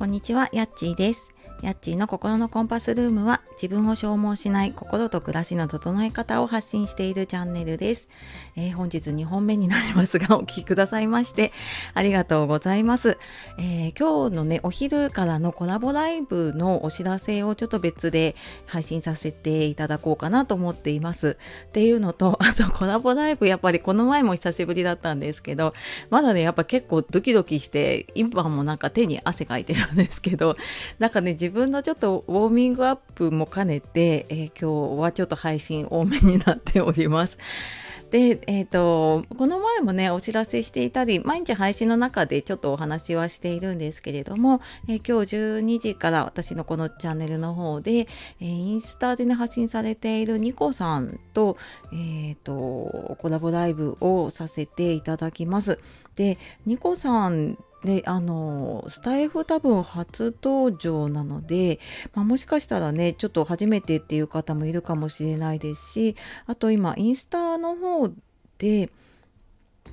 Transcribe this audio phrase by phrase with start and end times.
[0.00, 1.30] こんにちは、やっちーです。
[1.62, 8.08] やっちーの心のコンパスルームは自分を消耗しない心と暮らしの整え方を発信しているチャンネルです。
[8.56, 11.52] えー、本日2本目になりますが お聴きくださいまして
[11.92, 13.18] ありがとうございます、
[13.58, 18.34] えー、今日のねお昼からのコラボライブのお知らせをちょっと別で
[18.66, 21.36] 配信させていただこうかなと思っています。
[21.68, 25.74] っていうのと あとコラボライブやっぱりこの前も久しぶりだったんですけど
[26.08, 30.56] まだねやっぱ結構ドキドキして今もなんか手に汗かいてるんですけど
[30.98, 37.38] なんかね自自分のちょっとウォーミングアップも兼ねて、えー、今日はちょっと配信多めになっております。
[38.12, 48.06] で、えーと、この前もねお知らせしていたり毎日配信の中でちょっとお話はしているんですけれども、えー、今日12時から私のこのチャンネルの方で、
[48.40, 51.56] えー、インスタでね発信されているニコさんと,、
[51.92, 55.80] えーとコラボライブをさせていただきます。
[56.14, 61.80] でニコさんであのスタイフ多分初登場なので、
[62.14, 68.08] まあ、もしかしたらねちょっと初めてっていう方もいるかもしれないですしあと今インスタの方
[68.58, 68.90] で、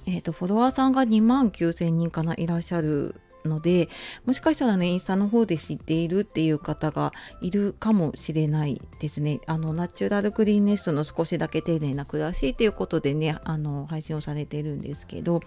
[0.05, 3.15] えーと、フォロワーさんが2万9,000人かないらっしゃる
[3.47, 3.89] ので
[4.25, 9.39] もしかしたらねインスタの方で知っているっていう方がいるかもしれないですね。
[9.47, 15.41] あのナチュラルグリーンネストの少しだけ丁寧な暮らしっていうことでねあの配信をされているんですけど。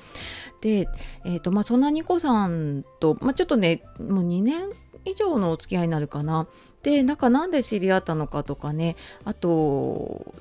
[0.60, 0.88] で
[1.24, 4.70] え、ー、とまあそんなニコさんと、まあ、ちょっとねもう2年
[5.04, 6.48] 以上のお付き合いになるかな。
[6.82, 8.96] でなんかなんで知り合ったのかとかね。
[9.24, 10.34] あと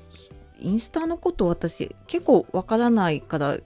[0.60, 3.56] インスタのこと私結構わからないから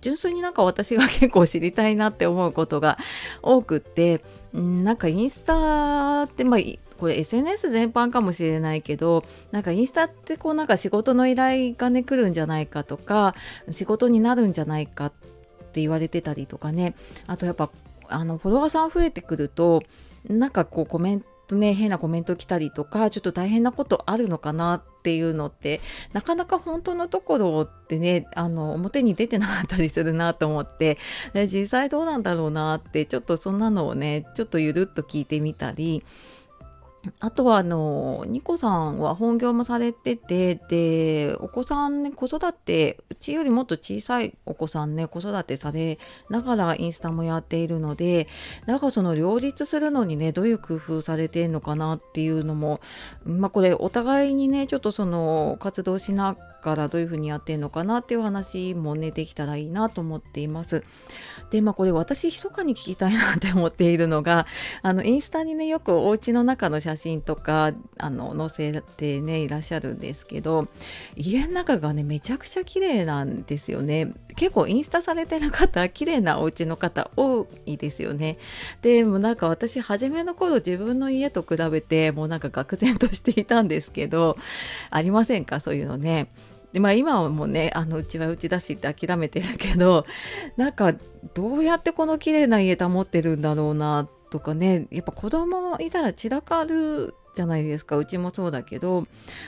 [0.00, 2.98] 純粋になんか私が結構知りたいなって思うことが
[3.42, 6.60] 多くってなんかインスタってまあ
[6.98, 13.34] これ SNS 全般かもしれないけどなんかインスタってこうなんか仕事の依頼がね来るんじゃないかとか
[13.70, 15.12] 仕事になるんじゃないかっ
[15.72, 16.94] て言われてたりとかね。
[17.26, 17.70] あとやっぱ
[18.08, 19.82] あのフォロワーさん増えてくると
[20.28, 25.80] なんかこうコメンとね変なコメント来たりとかちょっと大変なことあるのかなっていうのって
[26.12, 30.98] なかなか本当のところってねあの表に出てなかったりするなと思って
[31.34, 36.04] で実際どうなんだろうなってちょっとそんなのをねちょっとゆるっと聞いてみたり
[37.20, 48.28] あとはあのニコさんは本業もされててでお子さんね子育てうちよりもっと小さいお子さんね子育てされながらインスタもやっているので
[48.66, 52.80] なんかその両立するのにねどういう工夫されてるのかなっていうのも
[53.24, 60.84] まあこれお互いにねちょっとその活動しなからどういうふうにやってんのかなっていう話もねできたらいいなと思っています。
[61.50, 64.46] でまあこれ私密かに聞きたいなって思っているのが
[64.82, 70.66] あのインスタにねよくお家の中の写写真とかあの載せてねいらっしゃるんですけど
[71.14, 74.12] 家の中がねめちゃくちゃ綺麗なんですよね。
[74.36, 78.38] 結構インスタされてる方綺麗なお家の方多いですよね。
[78.82, 84.36] でもなんか私初めの頃自分の家と比べてもうなんか愕然としていたんですけど
[84.90, 85.60] ありませんか？
[85.60, 86.28] そういうのね。
[86.72, 90.06] でまあ今はもうねあのうちはうちだしって諦めてるけど
[90.56, 90.94] なんか
[91.34, 99.06] どうやってこの綺麗な家保ってるんだろうなとかねやっぱ子供いたら散らかるじゃないですかうちもそうだけど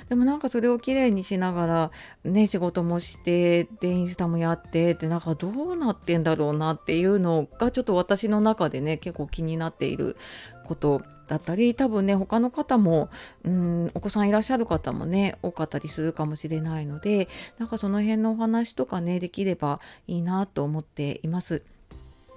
[0.08, 1.90] でもなんかそれをきれいにしながら
[2.24, 10.16] ね仕事もしてでインスタもやってってなんかどうなってんだろうなっていうのがちょっと私の中でね結構気になっている
[10.64, 13.08] ことだったり多分ね他の方も
[13.44, 17.28] うんお子さんいらっしゃる方もね多かったりするかもしれないので
[17.58, 21.62] なんかその辺のお話とかねできればいいなと思っています。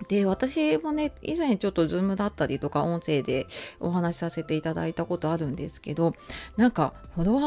[0.07, 3.47] で私もね以前ちょっと Zoom だったりとか音声で
[3.79, 6.13] お話しさせていただいたことあるんですけど
[6.57, 7.41] なんかフォロワ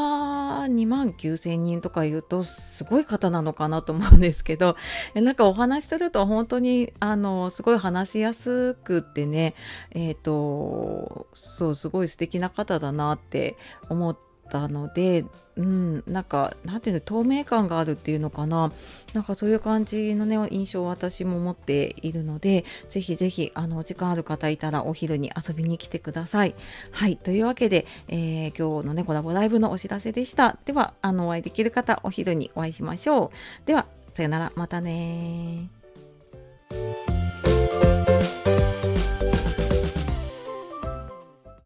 [0.65, 4.75] ー2万9000人とか言うとすごい方なのかなと思うんですけど
[5.15, 9.55] なんかお話しすると本当にあのすごい話しやすくってね
[9.91, 13.55] えっ、ー、とそうすごい素敵な方だなって
[13.89, 15.23] 思ってったので、
[15.55, 18.71] うん、なんかなんていうの透明感があるっていうのかな
[19.13, 26.55] なんかそういう感じのね印象を私も持っているのでぜひぜひあの時間ある方いたらお昼に遊びに来てください。
[26.91, 30.57] はいというわけで、えー、今日のねコラボライブのお知らせでした。
[30.65, 33.67] ではあのお会いできる方お昼にお会いしましょう。
[33.67, 35.78] ではさよならまたね